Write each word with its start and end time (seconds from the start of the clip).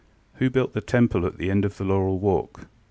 ŌĆ£Who 0.39 0.51
built 0.51 0.73
the 0.73 0.81
temple 0.81 1.27
at 1.27 1.37
the 1.37 1.51
end 1.51 1.63
of 1.63 1.77
the 1.77 1.83
laurel 1.83 2.17
walk? 2.17 2.65